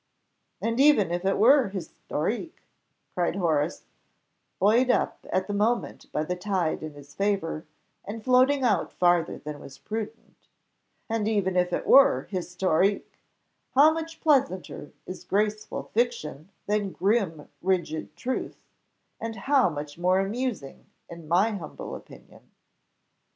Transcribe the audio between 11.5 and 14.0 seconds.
if it were historique, how